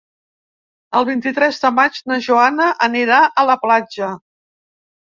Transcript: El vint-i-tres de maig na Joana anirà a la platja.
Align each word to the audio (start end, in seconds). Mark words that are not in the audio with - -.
El 0.99 1.05
vint-i-tres 1.09 1.61
de 1.65 1.71
maig 1.81 2.01
na 2.13 2.19
Joana 2.29 2.71
anirà 2.89 3.21
a 3.45 3.49
la 3.53 3.59
platja. 3.69 4.15